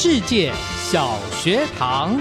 [0.00, 2.16] 世界小学堂，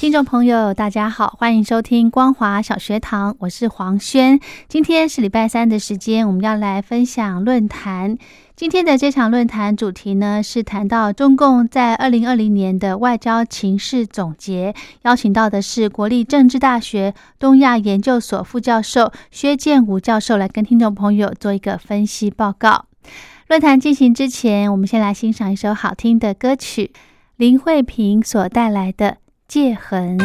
[0.00, 4.40] 听众朋友，大家好，欢迎收听光华小学堂，我是黄轩。
[4.68, 8.16] 今天是礼拜三的时间，我们要来分享论坛。
[8.56, 22.86] 今天的这场论坛主题呢，是谈到中共在二零二零年的外交情势总结，邀请到的是国立政治大学东亚研究所副教授薛建武教授来跟听众朋友做一个分析报告。
[23.48, 26.90] 论坛进行之前，我们先来欣赏一首好听的歌曲，
[27.36, 29.10] 林慧萍所带来的
[29.46, 30.18] 《界痕》。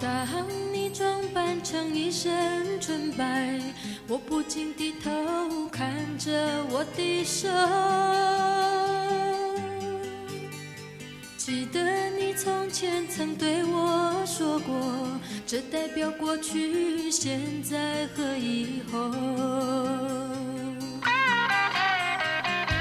[0.00, 3.60] 当你装扮成一身纯白，
[4.06, 5.10] 我不禁低头
[5.70, 6.30] 看着
[6.70, 7.48] 我的手。
[11.36, 14.74] 记得你从前曾对我说过，
[15.46, 19.10] 这代表过去、现在和以后。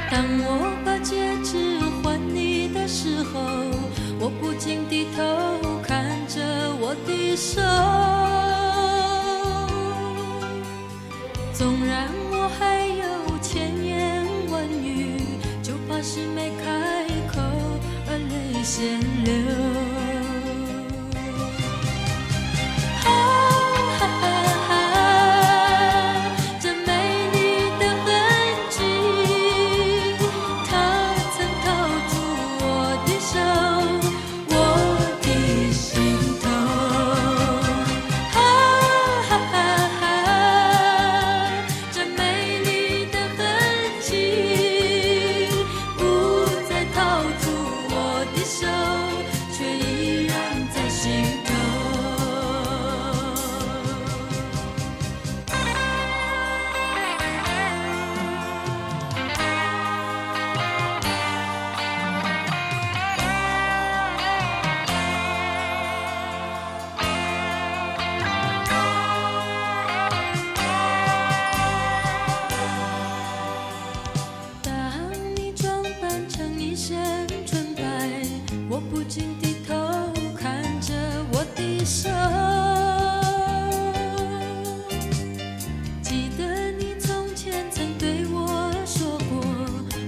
[0.09, 3.39] 当我把戒指还你的时候，
[4.19, 5.66] 我不禁低头
[6.87, 7.59] 我的手。
[11.53, 15.19] 纵然我还有千言万语，
[15.61, 17.41] 就怕是没开口
[18.07, 19.01] 而泪先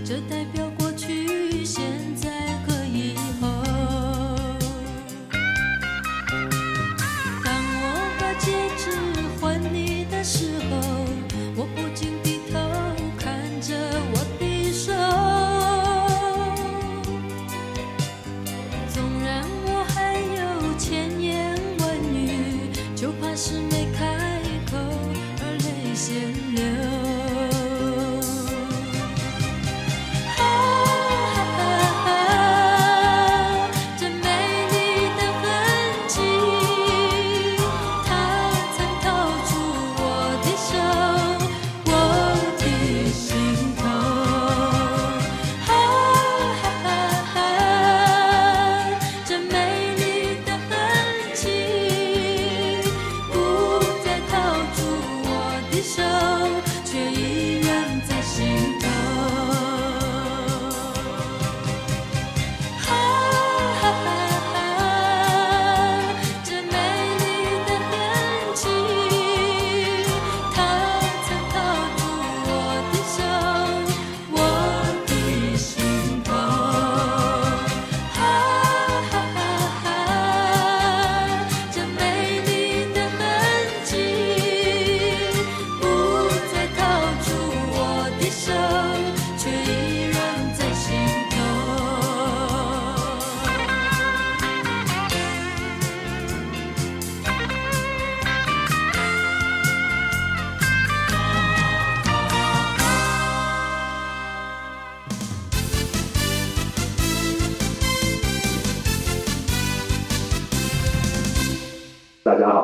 [0.10, 0.39] 这代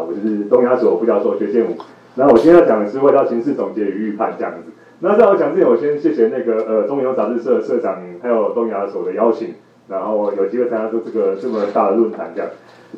[0.08, 1.76] 我是东亚所副教授薛建武。
[2.14, 4.72] 那我今天要讲的是外交形势总结与预判这样子。
[5.00, 9.56] 那在我讲之前，我先谢谢那个呃中邮杂志社社长还有东亚所的邀请，
[9.88, 12.50] 然后有机会参加这这个这么大的论坛这样。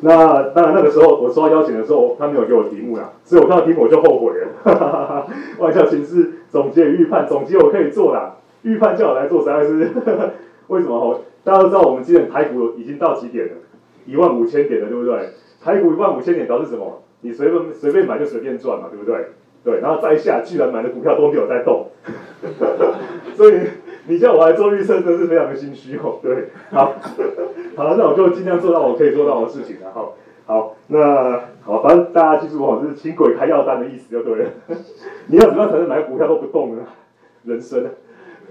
[0.02, 5.26] 那当然那个时候我收到邀请的时候，他没有给我题目啦，所以我看到题目我就后悔了。
[5.58, 9.88] 外交形势总结与预判，总结我可以做啦，预判叫我来做实在是
[10.68, 11.22] 为什么？
[11.42, 13.52] 大家都知道我们今天台股已经到几点了？
[14.06, 15.30] 一万五千点了，对不对？
[15.62, 17.02] 台股一万五千点表示什么？
[17.20, 19.26] 你随便随便买就随便赚嘛，对不对？
[19.64, 21.88] 对，然后再下，居然买的股票都没有在动，
[23.34, 23.60] 所以
[24.06, 26.20] 你叫我来做预测，真是非常的心虚哦。
[26.22, 26.94] 对，好，
[27.76, 30.14] 好，那我就尽量做到我可以做到的事情，然后
[30.46, 34.50] 好，那好，反正大家记住哦，就是请鬼开药单的意思就对了。
[35.26, 36.84] 你要怎么样才能买股票都不动呢？
[37.42, 37.84] 人生。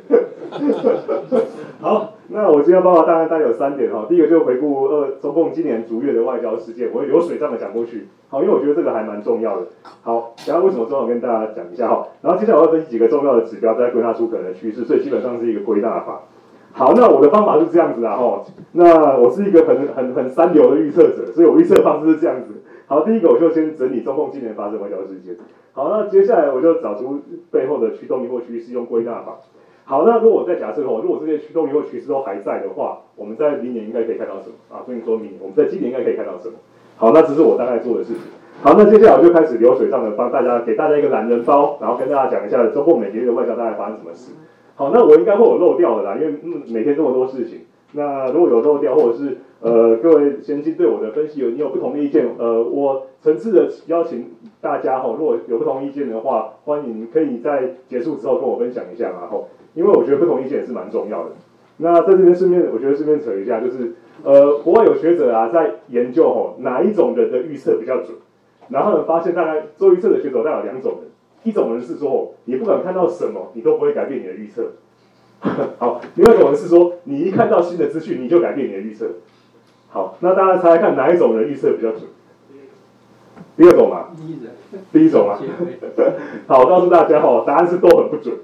[1.81, 4.05] 好，那我今天报告大概大概有三点哈。
[4.09, 8.07] 第一个就是回顾二中共今年逐月的外交事件，我会流水账的讲过去。
[8.29, 9.67] 好，因为我觉得这个还蛮重要的。
[10.01, 12.07] 好，然后为什么重要跟大家讲一下哈。
[12.21, 16.21] 然后接下来我要分析几个重要的指标，再归纳出可能的趋势，所以基本上是一个归纳法。
[16.71, 18.43] 好，那我的方法是这样子啊哈。
[18.71, 22.63] 那我是一个很很很三流的预测者，所以我预测方式是这样子。
[22.87, 25.35] 好，第一个我就先整理中共今年发生外交事件。
[25.73, 27.19] 好，那接下来我就找出
[27.51, 29.37] 背后的驱动力或趋势，用归纳法。
[29.89, 34.83] 好，那如果我再假设哦，如果这些驱动力或趋势都还在的话，我们在明年应该可以看到什么啊？
[34.85, 36.55] 所以说明年我们在今年应该可以看到什么？
[36.97, 38.21] 好，那这是我大概做的事情。
[38.61, 44.33] 好，那接下来我就开始流水账的帮大家给大家一个懒人包，然后跟大家讲一下中共每个月的外交大概发生什么事。
[44.75, 46.33] 好，那我应该会有漏掉的啦，因为
[46.67, 47.61] 每天这么多事情。
[47.93, 54.25] 那如果有漏掉，或者是呃各位先进对我的分析有你有不同的意见，呃，我诚挚的邀请
[54.59, 59.47] 大家哈，如果有不同意见的话，欢迎可以在结束之后跟我分享一下嘛，吼。
[59.77, 61.31] 因为我觉得不同意见也是蛮重要的。
[61.77, 63.93] 那在这边顺便，我觉得顺便扯一下，就是
[64.23, 68.17] 呃，国外有学者啊在研究吼哪一种人的预测比较准，
[68.69, 71.11] 然后呢发现大概做预测的学者大概有两种人，
[71.43, 74.71] 一种人是说你不管看到什么，你都不会改变你的预测。
[75.77, 79.05] 好，另外一种人是说你一看到新的资讯，你就改变你的预测。
[79.89, 82.01] 好，那大家猜猜看哪一种人预测比较准？
[83.57, 84.09] 第二种嘛，
[84.93, 85.39] 第一种嘛，
[86.47, 88.35] 好，告诉大家哈，答案是都很不准。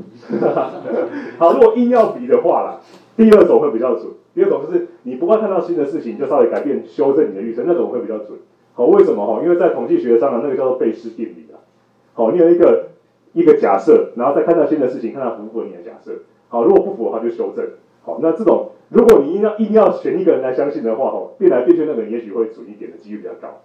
[1.38, 2.82] 好，如果硬要比的话啦，
[3.16, 4.08] 第二种会比较准。
[4.34, 8.40] 第二种就是你不会看到新的事情，就稍微改变、修正你的预测，那种会比较准。
[8.74, 9.44] 好，为什么哈？
[9.44, 11.62] 因为在统计学上呢，那个叫做贝氏定理啊。
[12.16, 12.88] 好，你有一个
[13.34, 16.12] 一个假设，然后再看到新的事情，看它符不符合你的假设。
[16.48, 17.64] 好，如果不符合的话就修正。
[18.02, 23.62] 好，那这种如果你硬要硬要选一个人来相信的话，哈，变来变去那个人也许会准一点的几率比较高。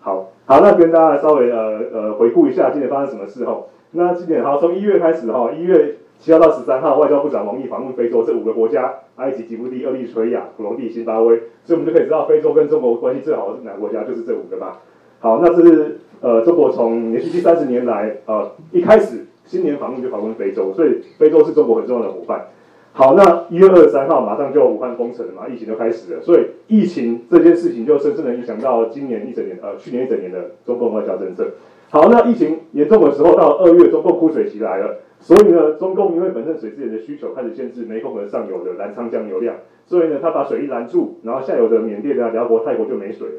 [0.00, 3.62] 好好，那跟大家稍微呃呃回顾一下今年发生什么事哈。
[3.92, 11.36] 那今年好，从一月开始哈，一月七号到十三号，外交部长王毅访问非洲这五个国家：埃及、吉布地、厄立垂亚、普隆地、辛巴威。
[11.64, 14.02] 所以我们就可以知道，非洲跟中国关系最好的哪个国家？
[14.04, 14.80] 就是这五个吧。
[15.20, 22.46] 好，那这是呃中国从连续第三十年来呃一开始新年访问就访问非洲，所以非洲是中国很重要的伙伴。
[22.94, 31.52] 好，那一月二十三号马上就武汉封城了嘛，疫情就开始了，所以疫情这件事情就深深的影响到今年一整年，呃，去年一整年的中共外交政策。
[31.88, 39.56] 好，那疫情严重的时候，到二月中共枯水期来了，所以呢，中共因为本身水资源的需求开始限制湄公河上游的澜沧江流量，
[39.86, 43.34] 所以呢，他把水一拦住，然后下游的缅甸啊、辽国、泰国就没水了。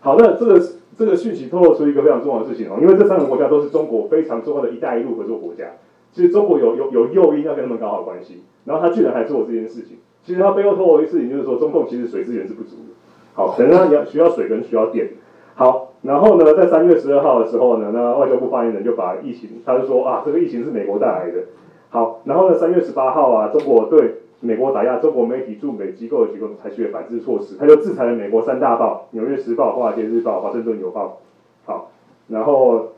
[0.00, 0.62] 好，那这个
[0.98, 5.64] 这个讯息透露出一个非常重要的事情哦，因为这三个国家都是中国非常重要的一带一路合作国家。
[6.12, 9.98] 其实中国有有有诱因要跟他们搞好关系，然后他居然还做这件事情。
[10.24, 12.94] 其实他背后透露的事情就是说，中共其实水资源是不足的。
[13.34, 15.08] 好，可能他要需要水跟需要电。
[15.54, 21.44] 好，然后呢，在三月十二号的时候呢，那外交部发言人就把疫情，他就说啊，这个疫情是美国带来的。
[21.90, 31.20] 好，然后呢，三月十八号啊，中国对美国打压，中国媒体驻美机构的举动采取了反制措施，他就制裁了美国三大报：纽约时报、华尔街日报、华盛顿邮报。
[31.64, 31.90] 好，
[32.28, 32.88] 然后。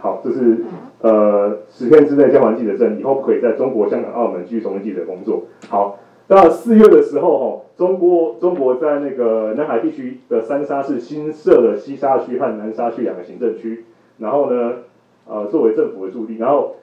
[0.00, 0.64] 好，这是
[1.00, 5.42] 呃十天之内交完记者证以后，可以在中国、香港、澳门继续从事记者工作。
[5.68, 13.86] 好，到四月的时候，哈，中国中国在那个南海地区的三沙市新设了西沙区和南沙区两个行政区，
[14.18, 14.74] 然后呢，
[15.26, 16.36] 呃，作为政府的驻地。
[16.36, 16.76] 然后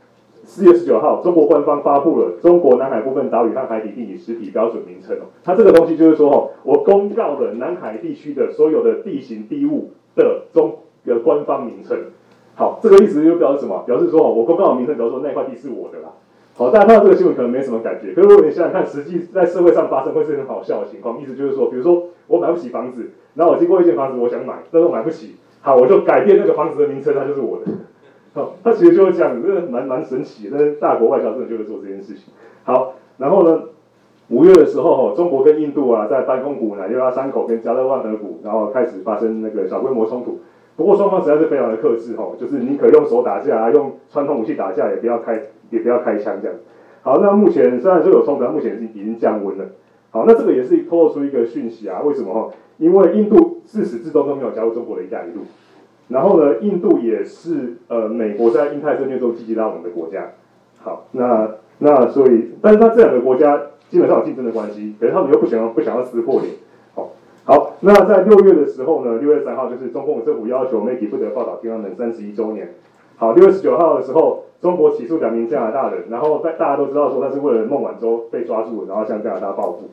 [0.44, 5.32] 四月十九号，中国官方发布了中国南海部分岛屿和海底地理实体标准名称哦。
[5.42, 11.98] 它这个东西就是说，哦，我公告了南海地区的所有的地形地物的中的官方名称。
[12.56, 13.84] 好，这个意思就表示什么？
[13.86, 16.10] 表示说，我公告的名称，比如说那块地是我的啦。
[16.58, 21.22] 好，大家看到这个新闻可能没什么感觉，可是如果你想想看，实际在社会上发生会是很好笑的情况。
[21.22, 27.66] 意思就是说，比如说我买不起房子，然后我经过一间房子，我想买，但是我买不起，好，我就改变那个房子的名称，它就是我的。
[28.34, 30.58] 好，它其实就是这样，这个蛮蛮神奇的。
[30.58, 32.34] 那大国外交真的就会做这件事情。
[32.64, 33.64] 好，然后呢，
[34.30, 40.40] 五月的时候，中国跟印度啊，在班公谷、乃六拉山口跟加勒万河谷，然后开始发生那个小规模冲突。
[40.76, 46.58] 不过双方实在是非常的克制哈，就是宁可用手打架，用传统武器打架，也不要开也不要开枪这样。
[47.02, 49.66] 好，那目前虽然说有冲突，但目前是已经降温了。
[50.12, 52.50] 好，那这个也是透露出一个讯息啊，为什么哈？
[52.78, 55.44] 因为印度自始至终都没有加入中国的一带一路，
[56.10, 60.32] 然后呢，印度也是呃美国在印太战略中积极拉拢的国家。
[60.80, 66.54] 好，那那所以，但是它这两个国家基本上有竞争的关系，可是他们又不想要不想要撕破脸。
[67.82, 72.74] 那在六月的时候呢，六月三号就是中共政府要求媒体不得报道天安门三十一周年。
[73.18, 79.90] 好，六月十九号的时候，中国起诉两名加拿大人，然后大大家都知道说他是为了孟晚舟被抓住，然后向加拿大报复。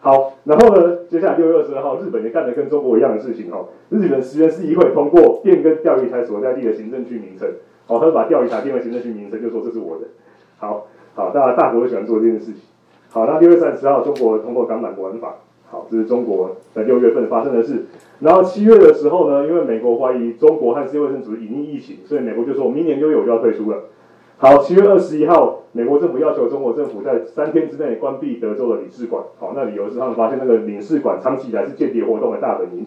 [0.00, 3.68] 好，然后呢，接下来六月二十二号，日本也干了跟中国一样的事情哦。
[3.90, 7.48] 日本石原市议会通过变更钓鱼台所在地的行政区名称，
[7.86, 10.06] 哦，他把钓鱼台变为行政区名称，就说这是我的。
[10.58, 12.62] 好，好，大家大国都喜欢做这件事情。
[13.10, 15.34] 好，那六月三十号，中国通过港版国安法。
[15.68, 17.86] 好，这是中国在六月份发生的事。
[18.20, 23.84] 然后七月的时候呢，因为美国怀疑中国和世界卫生组织隐匿疫情，所以美国就说明年六月我就要退出了。
[24.38, 29.24] 好，七月二十一号，美国政府要求中国政府在三天之内关闭德州的领事馆。
[29.38, 32.86] 好，那理由是他们发现那个领事馆长期以来是间谍活动的大本营。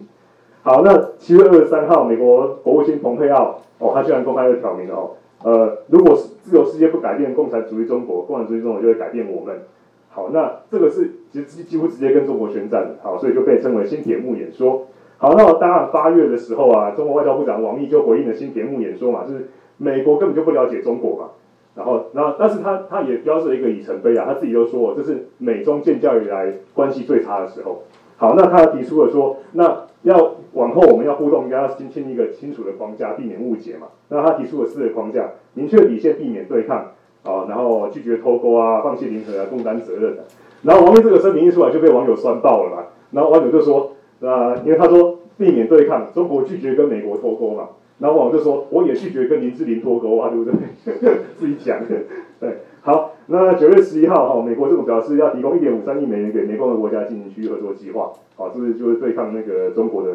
[0.62, 5.10] 好，那七月二十三号，美国国务卿蓬佩奥，哦，他居然公开的挑明了哦，
[5.42, 9.60] 呃，如果自由世界不改变共产主义中国，共产主义中国就会改变我们。
[10.10, 14.88] 好，那这个是其实几乎直接跟中国宣战的，好，所以就被称为新铁幕演说。
[15.18, 21.28] 好，那当然八月的时候啊，中国外交部长王毅就回应了新铁幕演说嘛，就是美国根本就不了解中国嘛，
[21.76, 27.82] 然后，然后，但是他他也标志了一个里程碑啊，他自己都说这是美中建交以来关系最差的时候。
[28.16, 33.86] 好，那他提出了说，那要往后我们要互动，应该要先建立一个清楚的框架，避免误解嘛。
[34.08, 36.92] 那他提出了四个框架，明确底线，避免对抗。
[37.22, 40.24] 啊，然后拒绝脱钩啊，放弃零和啊，共担责任的。
[40.62, 42.82] 然后王毅这个声明一出来，就被网友酸爆了嘛。
[43.12, 47.68] 然后网友就说，啊，因为他说避免对抗，中国拒绝跟美国脱钩嘛。
[47.98, 51.12] 然后网友就说，我也拒绝跟林志玲脱钩啊，对不对？
[51.38, 51.86] 自己讲的。
[52.38, 58.12] 对，好，那九月十一号哈，美国政府表示要提供一点五三亿美元给湄公河国家进行区域合作计划。
[58.36, 60.10] 好，这是就是对抗那个中国的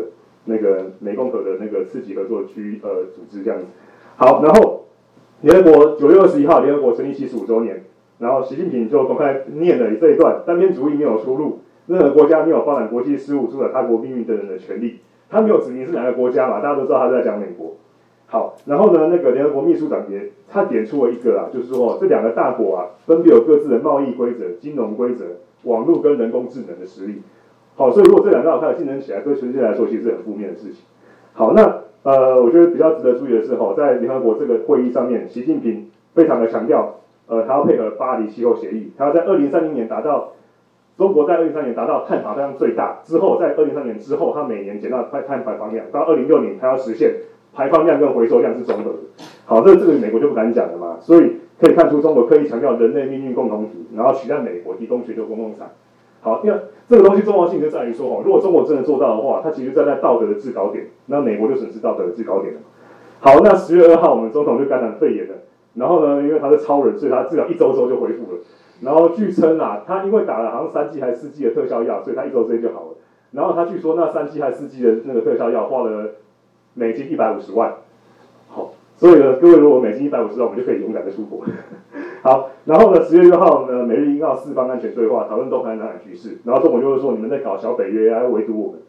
[0.46, 3.66] 那个湄公河的那个刺激合作区呃组织这样子。
[4.16, 4.85] 好，然后。
[5.42, 7.84] 联合国九月二十一号，联合国成立七十五周年，
[8.20, 15.02] 然后习近平就公开念了这一段：单边主义没有出路，任何国家没有发展国际事务、主宰他国命运的人的权利。
[15.30, 16.62] 他没有指明是哪个国家嘛？
[16.62, 17.76] 大家都知道他在讲美国。
[18.28, 25.26] 好，然后呢，那个联合国秘书长也他点出了一个啊，就是说这两个大国啊，分别有各自的贸易规则、金融规则、
[25.64, 27.22] 网络跟人工智能的实力。
[27.76, 30.86] 好，所以如果这两个大竞争起来，对全世界来说其实是很负面的事情。
[31.34, 31.85] 好，那。
[32.06, 40.34] 呃，我觉得比较值得注意的是，哈，在联合国这个会议上面，习近平非常的强调，呃，他要配合巴黎气候协议，他要在二零三零年达到
[41.00, 47.12] 中国在二零三零年达到碳排放量最大之后，在二零三年之后，他每年减到碳碳排放量，到二零六年他要实现
[47.56, 48.98] 排放量跟回收量是中和的。
[49.46, 55.72] 好，这这个美国就不敢讲了嘛，所以可以看出中国刻意强调人类命运共同体，然后取代美国提供全球公共产。
[56.26, 56.58] 好，因为
[56.90, 62.62] 这个东西重要性就在于说，哈，如果中国真的做到的话，它其实站在道德的制高点，那美国就损失道德的制高点了。
[63.20, 65.36] 好，那十月二号，我们总统就感染肺炎了，
[65.76, 68.40] 然后呢，因为他是超人，所以他至少一周之后就恢复了。
[68.82, 72.98] 然后据称啊，他因为打了好像三剂还是四剂的特效药，所以他一周之内就好了。
[73.34, 76.16] 然后他据说那三剂还是四剂的那个特效药花了
[76.74, 77.72] 美金一百五十万。
[78.50, 81.44] 好，所以呢，各位如果美金一百五十万，我们就可以勇敢的出国。
[82.26, 86.40] 好，然后呢，十月六号呢，美日英澳四方安全对话，讨论东海南海局势。
[86.44, 88.82] 然后中国就是说，你们在搞小北约，要围堵我们。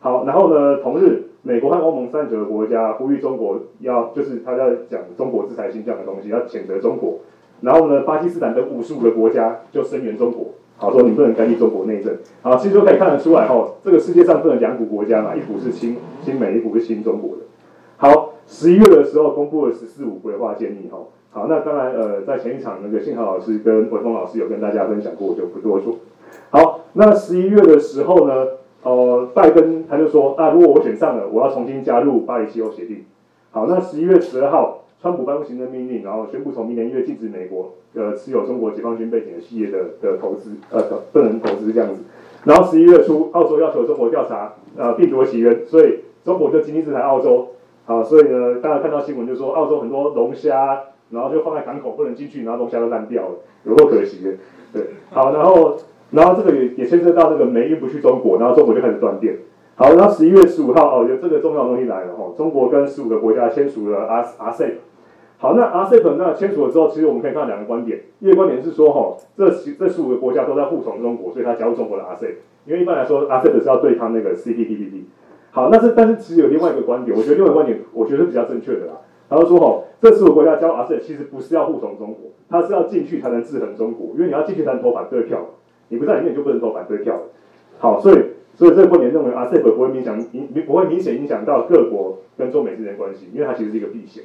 [0.00, 7.20] 好，然后呢，同日，美国和欧盟三九个国家呼吁中国要，就是他在讲中国制裁新疆的东西，要谴责中国。
[7.62, 12.14] 然后呢，巴基斯坦等五十五个国家就声援中国，好说你不能干预中国内政。
[12.42, 17.44] 好，其实就可以看得出来，哈，这个世界上分了两股国家嘛，一股是亲亲美，一股是亲中国的。
[17.96, 20.98] 好，十一月的时候公布了“十四五”规划建议，哈。
[21.34, 25.96] 好，那当然，呃，在前一场那个信豪老师跟文峰老师有跟大家分享过，我就不多说。
[26.50, 28.46] 好，那十一月的时候呢，
[28.84, 33.04] 呃，拜登他就说，啊，如果我选上了，我要重新加入巴黎气候协定。
[33.50, 40.80] 好，那十一月十二号，川普颁布行政命令，然后宣布从明年一月禁止美国呃持有中国解放军背景的企业的的投资，呃，
[41.12, 42.00] 不能投资这样子。
[42.44, 47.48] 然后十一月初，澳洲要求中国调查呃病毒的起源，所以中国就经济制裁澳洲。
[47.86, 50.80] 好，所以呢，大家看到新闻就说，澳洲很多龙虾。
[51.14, 54.32] 然后就放在港口不能进去，然后龙虾都烂掉了，有多可惜的。
[54.72, 55.76] 对，好，然后
[56.10, 59.36] 然后这个也也牵涉到那个煤运不去中国，然后中国就开始断电。
[59.76, 64.72] 好，然后十一月十五号哦，有这个重要东西来了哈，中国跟十五个国家签署了 R RCEP。
[65.38, 72.34] 好，那 RCEP 那签署了之后，其实我们可以看到两个观点，一个观点是说哈，这十这十五个国家都在护从中国，所以他加入中国的 RCEP。
[72.66, 75.02] 因为一般来说 RCEP 是要对抗那个 CPTPP。
[75.50, 78.92] 好，那是但是其实有另外一个观点，我觉得另外一个观点，我觉得是比较正确的啦。
[79.28, 85.40] 他就说吼，这十五国家加入 RCEP 其实不是要护从中国，它是要进去才能制衡中国，因为你要进去才能投反对票，
[85.88, 87.18] 你不在里面就不能投反对票。
[87.78, 88.16] 好，所以
[88.54, 94.24] 所以这个观点认为 RCEP 不会影响影不会明显影响到各国跟中美之间关系，因为它其实是一个避险。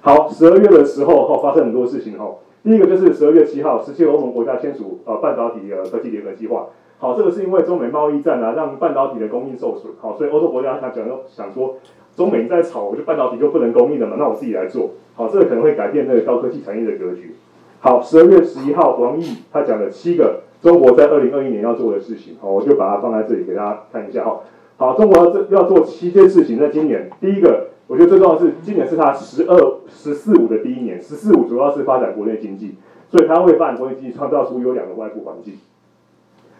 [0.00, 6.66] 好，十二月的时候哈发生很多事情哈，第一个就是十二月七号，十七欧盟国家签署呃半导体呃科技联合计划。
[6.98, 9.92] 好，这个是因为中美贸易战啊，让半导体的供应受损。
[10.00, 11.74] 好，所以欧洲国家他讲想说，
[12.16, 14.92] 中美在吵，我就半导体就不能供应了嘛，那我自己来做。
[15.14, 17.36] 好，这个可能会改变那个高科技产业的格局。
[17.80, 22.36] 好，十二月十一号，王毅他讲了七个中国在二零二一年要做的事情。
[22.40, 24.40] 好，我就把它放在这里给大家看一下哈。
[24.78, 32.76] 好，中国要这要做七件事情，在今年第一个，我觉得最重要的是，今年是他十二十四五的第一年，十四五主要是发展国内经济，
[33.10, 35.54] 所以他会发展国内经济，创造出优良的外部环境。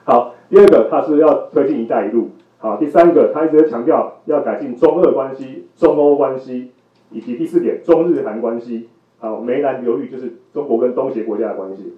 [0.04, 2.28] 好，第二个，他是要推进“一带一路”。
[2.58, 6.70] 好，第三个，他一直在强调要改进中俄关系、中欧关系，
[7.10, 8.88] 以及第四点，中日韩关系。
[9.18, 11.94] 好，梅兰流域就是中国跟东协国家的关系。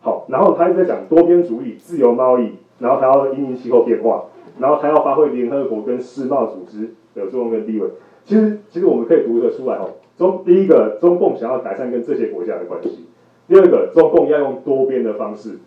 [0.00, 4.24] 好，然后他一直在讲多边主义、自由贸易，然后他要因应气候变化，
[4.58, 7.88] 然后他要发挥联合国跟世贸组织的作用跟地位。
[8.24, 9.90] 其实，其实我们可以读得出来哦。
[10.16, 13.06] 中第一个，中共想要改善跟这些国家的关系；
[13.48, 15.58] 第二个，中共要用多边的方式。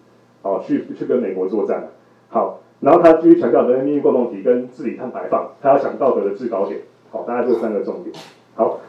[0.42, 1.89] 好，去去跟美国作战。
[2.30, 6.82] 好，然后他继续强调人类命运共同体跟治理碳排放，他要想道德的制高点。
[7.10, 8.13] 好，大概这三个重点。
[8.56, 8.80] 好，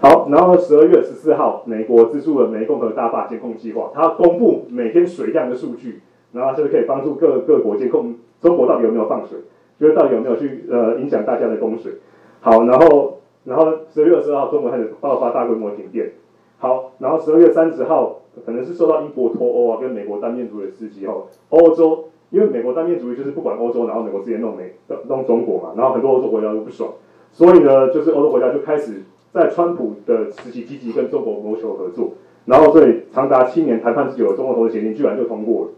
[0.00, 6.00] 好，然后十二月十四号，美国资助了湄公河大坝监控计划，他公布每天水量的数据，
[6.32, 9.38] 然后就是可以帮助各各国监控中国到底有没有放水，
[9.80, 11.92] 就是到底有没有去呃影响大家的供水。
[12.40, 16.12] 好，然后然后十二月二十号，中国开始爆发大规模停电。
[16.58, 18.16] 好，然后十二月三十号。
[18.46, 24.74] 可能是受到英国脱欧啊，跟美国单面主义的刺激后，欧洲因为美国单面主义就是不管欧洲，然后美国直接弄美
[25.08, 26.90] 弄中国嘛，然后很多欧洲国家都不爽，
[27.32, 32.12] 所以呢，就是欧洲国家就开始在川普的时期积极跟中国谋求合作，
[32.44, 35.70] 然后所以长达七年谈判之久的中国投资协定居然就通过了。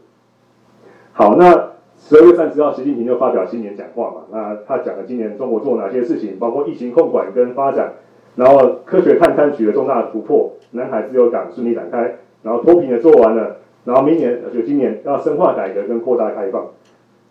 [1.12, 7.92] 好，那十二月三十号，习近平就发表新年讲话嘛，那他讲了今年中国做哪些事情，包括疫情控管跟发展，
[8.36, 12.16] 然后科学探勘取得重大的突破，南海自由港顺利展开。
[12.42, 16.66] 然后脱贫也做完了，然后明年就今年要深化改革跟扩大开放。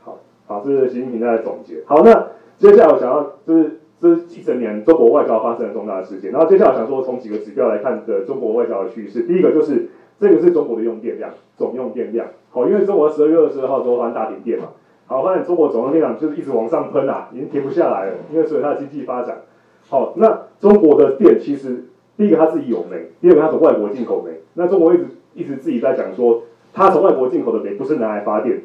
[0.01, 1.83] 好，好，这是习近平在总结。
[1.85, 6.31] 好，那接下来我想要就是这是一整年中国外交发生的重大事件。
[6.31, 9.21] 然后接下来想说从几个指标来看的中国外交的趋势。
[9.21, 12.27] 第一个就是这个是中国的用电量，总用电量。
[12.49, 14.69] 好，因为中国十二月二十二号之后发大停电嘛，
[15.05, 19.41] 好，发现中国总用电量就是一直往上喷啊，已经停不下来了，因为随着它的经济发展。
[19.89, 21.85] 好，那中国的电其实。
[22.17, 24.41] 第一个，它自己有煤；第二个，它从外国进口煤。
[24.55, 28.63] 那中国一直一直自己在讲说，它从外国进口的煤不是拿来发电的。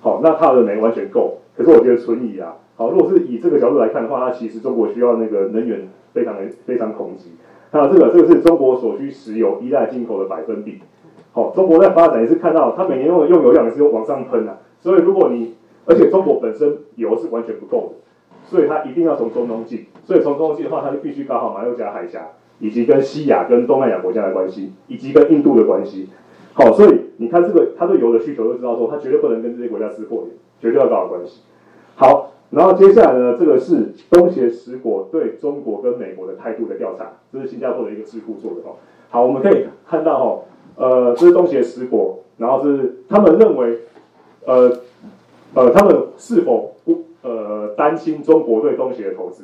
[0.00, 1.38] 好，那它的煤完全够。
[1.56, 2.56] 可是我觉得存疑啊。
[2.76, 7.32] 好，如果是以这个角度来看的话，它其实中国需要那个能源非常的非常恐急。
[7.70, 10.80] 还有这个，这个是中国所需石油依赖进口的百分比。
[11.32, 14.58] 好，中国在发展也是看到它每年用用油量也是往上喷啊。
[14.80, 15.54] 所以如果你，
[15.86, 17.94] 而且中国本身油是完全不够的，
[18.44, 19.86] 所以它一定要从中东进。
[20.04, 22.28] 所以从中东进的话，它就必须搞好马六甲海峡。
[22.62, 26.08] 以及跟西亚、跟东南亚国家的关系，以及跟印度的关系，
[26.54, 31.40] 好，所以你看这个，他对油的需求就知道说，他绝对不能跟这些国家撕破脸，绝对要搞好关系。
[31.96, 38.76] 好，然后接下来呢，这个是东协十国对中国跟美国的态度的调查，这是新加坡的一个智库做的哦。
[39.10, 40.38] 好，我们可以看到哈，
[40.76, 43.78] 呃，这是东协十国，然后是他们认为，
[44.46, 44.70] 呃，
[45.54, 49.42] 呃，他们是否不呃担心中国对东协的投资？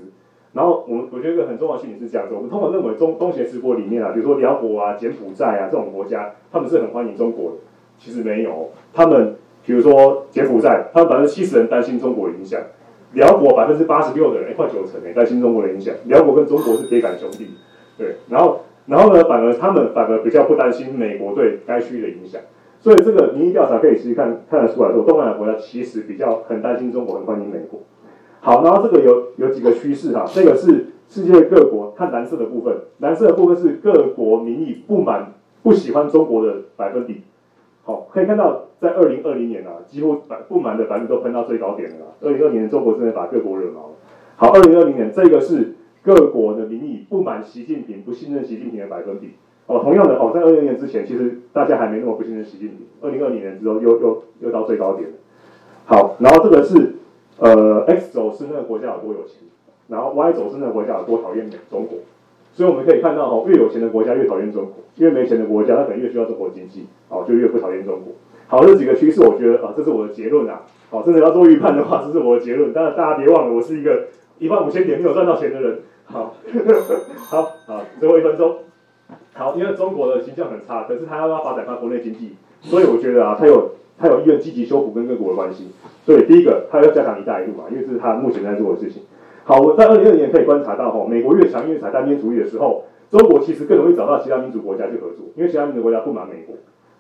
[0.58, 7.56] 然后我们我觉得一个很重要的事情是这样子，我们通常认为中东协十国里面啊，比如说辽国啊、柬埔寨啊这种国家，他们是很欢迎中国的。
[7.96, 12.58] 其实没有，他们比如说柬埔寨，他们百分之七十人担心中国的影响；
[13.12, 15.94] 辽国百分之八十六的人，快九成诶担心中国的影响。
[16.06, 17.50] 辽国跟中国是铁杆兄弟，
[17.96, 18.16] 对。
[18.28, 22.40] 然后然后呢，反而他们反而比较不担心美国对该区域的影响。
[22.80, 27.80] 所以这个民意调查可以其实看看得出来，说东南亚国家其实比较很担心中国，很欢迎美国。
[28.40, 37.22] 好，然后这个有有几个趋势哈，这个是世界各国看蓝色的部分，蓝色的部分是各国民意不满、不喜欢中国的百分比。
[37.84, 42.04] 好，可以看到在二零二零年啊，几乎百不满的百分都喷到最高点了啦。
[42.20, 43.94] 二零二零年中国真的把各国惹毛了。
[44.36, 49.30] 好，二零二零年这个是各国的民意不满习近平、不信任习近平的百分比。
[49.66, 52.86] 哦，同样的哦，在二零年之前，其实大家还没那么不信任习近平。
[53.00, 55.16] 二零二零年之后又又又到最高点了。
[55.86, 56.94] 好，然后这个是。
[57.38, 59.38] 呃，X 轴是那个国家有多有钱，
[59.88, 61.98] 然后 Y 轴是那个国家有多讨厌中国，
[62.52, 68.14] 所以我们可以看到哦，越有钱的国家越讨厌中国，越没钱的国家它可能越需要中国经济，哦，就越不讨厌中国。
[68.48, 70.62] 好，这几个趋势，我觉得啊，这是我的结论啊。
[70.90, 72.72] 好，真的要做预判的话，这是我的结论。
[72.72, 74.06] 但是大家别忘了，我是一个
[74.38, 75.80] 一万五千点没有赚到钱的人。
[76.06, 76.34] 好，
[77.28, 78.56] 好，好，最后一分钟。
[79.34, 85.68] 好，因为中国的形象很差，可是他要发展他国内经济，所以我觉得啊，他有他有意愿积极修复跟各国的关系。
[86.06, 89.02] 所以第一个，他要加强一带一路嘛，因为这是他目前在做的事情。
[89.44, 96.54] 好，我在二零二零年可以观察到哈，美国越强越采单边主义的时候，中国其实更容易找到其他民主国家去合作，因为其他民主国家不满美国。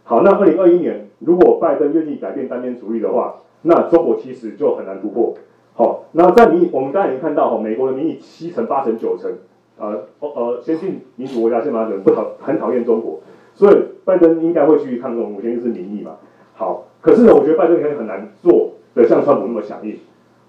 [0.04, 5.34] 好，那二零二一年如果拜登愿意改变单边主义的话，那中国其实就很难突破。
[5.74, 9.30] 好，那在民意，我们刚才已经看到哈，美国的民意七成、八成、九成，
[9.78, 13.20] 呃呃，先进民主国家先把人不讨很讨厌中国，
[13.54, 16.16] 所以拜登应该会去抗中，首先就是民意嘛。
[16.54, 19.96] 好，可是呢，我觉得拜登可能很难做的像川普那么强硬。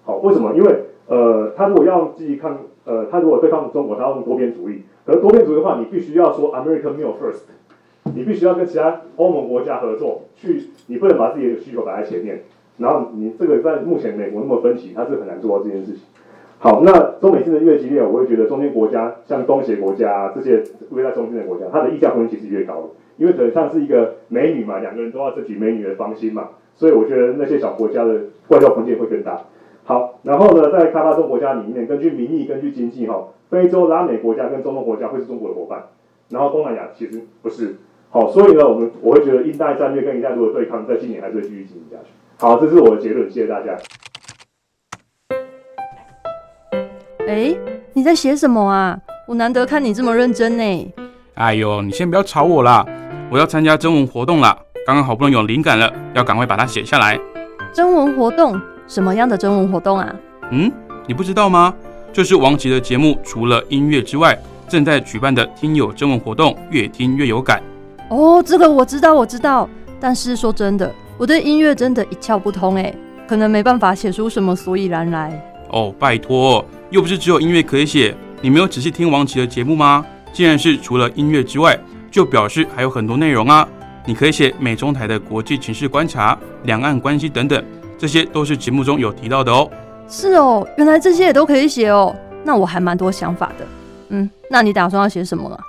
[0.04, 0.54] 好，为什么？
[0.56, 0.76] 因为
[1.08, 4.84] 呃，他如果要积极抗，呃，他如果对抗中国，他要用多边主义。
[5.06, 7.44] 可是多边主义的话，你必须要说 America meal first，
[8.16, 12.42] 你必须要跟其他欧盟国家合作，去，你不能把自己的需求摆在前面。
[12.78, 16.02] 然后你这个在目前美国那么分歧，他是很难做到这件事情。
[16.60, 29.41] 好，那中美竞争越激烈，我会觉得中间国家像东协国家这些位在中间的国家，它的溢价空间其实越高的，因为可能像是一个美女嘛，两个人都要争取美女的芳心嘛，所以我觉得那些小国家的外交空间会更大。
[29.84, 35.84] 好，然后呢，在开发中国家里面，根据民意，根据经济，哈，非洲、拉美国家跟中东国家会是中国的伙伴，
[36.29, 37.75] 然后东南亚其实不是。
[38.10, 42.12] 好，所以呢，我们我会觉得印代战略跟印代路的对抗，在今年还是会继续进行下去。
[42.38, 43.77] 好，这是我的结论，谢谢大家。
[47.27, 47.55] 哎，
[47.93, 48.97] 你在写什么啊？
[49.27, 50.93] 我难得看你这么认真呢。
[51.36, 52.86] 哎呦，你先不要吵我啦，
[53.32, 57.20] 我要参加征文活动了，刚刚好不容易有灵感了，要赶快把它写下来。
[57.72, 58.60] 征文活动？
[58.88, 60.15] 什么样的征文活动啊？
[60.50, 60.72] 嗯，
[61.06, 61.72] 你不知道吗？
[62.12, 64.36] 就是王琦的节目，除了音乐之外，
[64.68, 67.62] 正在举办的听友征文活动，越听越有感。
[68.10, 69.70] 哦，这个我知道，我知道。
[70.00, 70.92] 但是说真的。
[71.20, 72.92] 我对音乐真的一窍不通哎，
[73.28, 75.39] 可能没办法写出什么所以然来。
[75.72, 78.15] 哦，拜托，又不是只有音乐可以写。
[78.42, 80.04] 你没有仔细听王琦的节目吗？
[80.32, 81.78] 既然是除了音乐之外，
[82.12, 83.67] 就表示还有很多内容啊。
[84.06, 87.63] 你可以写美中台的国际情势观察、两岸关系等等，
[87.98, 89.69] 这些都是节目中有提到的哦。
[90.08, 92.15] 是哦，原来这些也都可以写哦。
[92.43, 93.67] 那我还蛮多想法的。
[94.10, 95.60] 嗯，那你打算要写什么啊？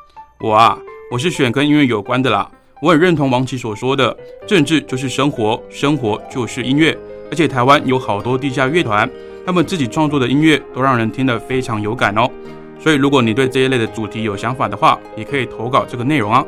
[0.41, 0.79] 我啊，
[1.13, 2.51] 我是选跟音乐有关的啦。
[2.81, 6.97] 我很认同王琦所说的，政治就是生活，生活就是音乐。
[7.31, 9.09] 而且台湾有好多地下乐团，
[9.45, 12.27] 他们自己创作的音乐都让人听得非常有感哦。
[12.83, 16.45] 所以如果你对这一类的主题有想法的话，也可以投稿这个内容啊。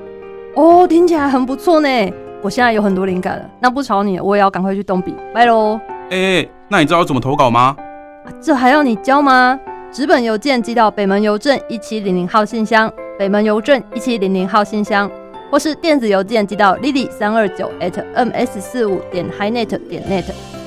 [0.56, 1.88] 哦，听起来很不错呢。
[2.40, 5.78] 我现在有很多灵感了，那不吵你，我也要赶快去动笔，拜喽。
[6.10, 7.76] 哎，那你知道怎么投稿吗？
[8.40, 9.58] 这还要你教吗？
[9.92, 15.10] 纸本邮件寄到北门邮政一七零零号信箱，北门邮政一七零零号信箱。
[15.50, 20.02] 或是电子邮件寄到 lily 三二九 at ms 四五点 hinet 点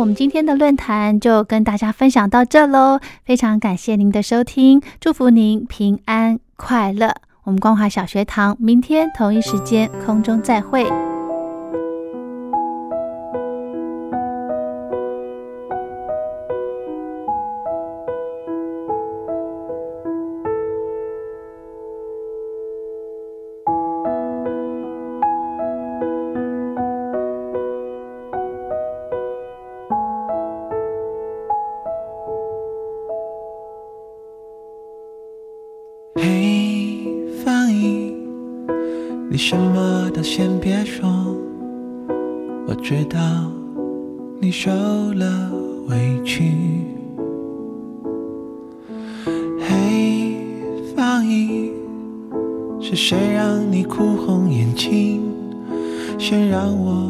[0.00, 3.00] 我们今天的论坛就跟大家分享到这喽。
[3.22, 7.14] 非常感谢您的收听，祝福您平安快乐。
[7.44, 11.09] 我们光华小学堂明天同一时间空中再会。
[40.70, 41.10] 别说，
[42.68, 43.18] 我知道
[44.38, 45.50] 你受了
[45.88, 46.44] 委屈。
[49.58, 50.36] 嘿，
[50.94, 51.72] 方怡，
[52.80, 55.22] 是谁让你哭红眼睛？
[56.16, 57.09] 先让我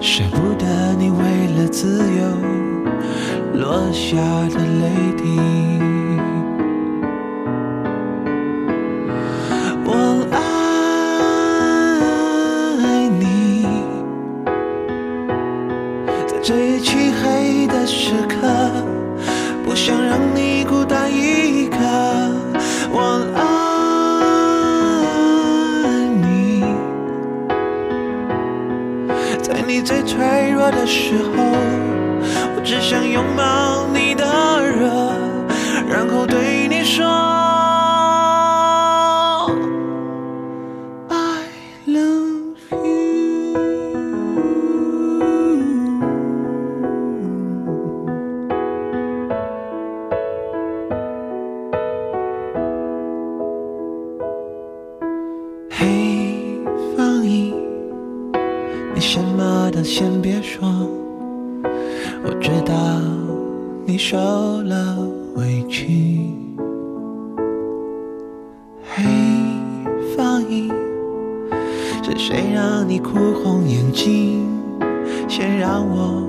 [0.00, 2.24] 舍不得你，为了自由
[3.54, 4.16] 落下
[4.48, 5.38] 的泪滴。
[9.84, 9.90] 我
[10.32, 10.36] 爱
[13.08, 13.66] 你，
[16.26, 18.36] 在最漆黑的时刻。
[30.70, 31.30] 的时候，
[32.56, 34.24] 我只想拥抱你的
[34.62, 34.86] 热，
[35.88, 37.04] 然后对你说
[41.08, 41.46] I
[41.86, 43.46] love you。
[59.08, 60.68] 什么都先别说，
[62.24, 62.74] 我知道
[63.86, 64.98] 你受了
[65.36, 66.34] 委屈。
[68.82, 69.04] 嘿，
[70.16, 70.74] 放映，
[72.02, 73.12] 是谁让你哭
[73.44, 74.44] 红眼睛？
[75.28, 76.24] 先让我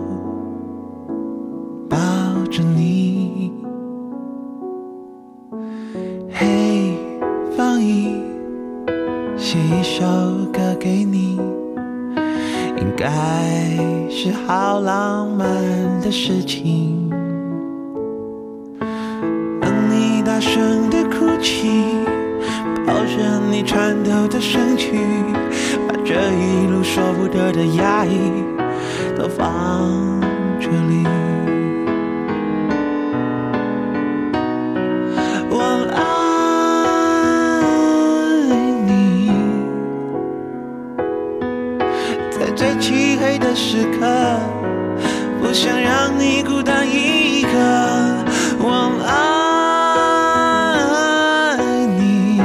[43.78, 44.08] 时刻，
[45.40, 47.50] 不想让你孤单一个。
[48.60, 48.92] 我
[51.56, 52.42] 爱你，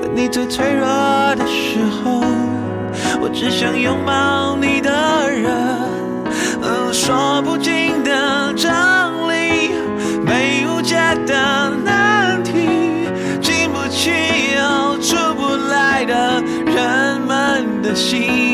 [0.00, 0.86] 在你最脆弱
[1.34, 2.22] 的时候，
[3.20, 4.88] 我只想拥抱你的
[5.28, 5.50] 热，
[6.62, 9.72] 嗯，说不尽的张力，
[10.24, 10.94] 没无解
[11.26, 12.52] 的难题，
[13.42, 14.12] 进不去
[14.54, 18.49] 又出不来的人们的心，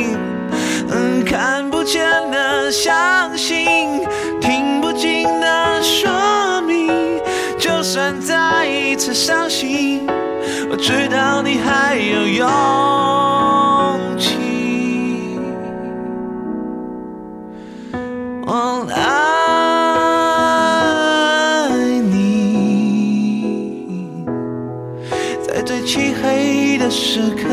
[9.16, 10.06] 伤心，
[10.70, 12.46] 我知道你还有勇
[14.18, 14.36] 气。
[18.46, 19.00] 我爱
[22.12, 24.26] 你，
[25.48, 27.48] 在最漆黑的时刻，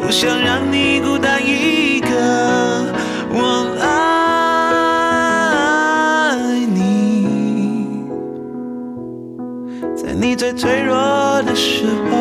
[0.00, 1.18] 不想让你孤
[10.60, 10.94] 脆弱
[11.44, 12.18] 的时候，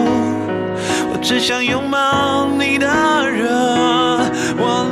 [1.11, 2.87] 我只想拥抱你的
[3.29, 3.49] 热。
[4.57, 4.89] 我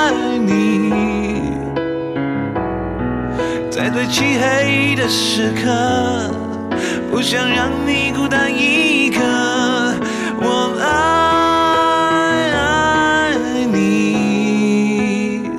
[0.00, 1.52] 爱你，
[3.70, 6.30] 在最漆黑的时刻，
[7.10, 9.20] 不想让你孤单一个。
[10.40, 10.72] 我
[12.40, 13.34] 爱
[13.70, 15.50] 你，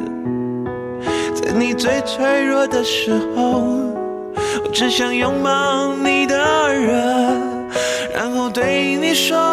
[1.36, 3.75] 在你最脆弱的时候，
[4.76, 6.36] 只想拥抱你的
[6.74, 6.92] 热，
[8.14, 9.45] 然后对你说。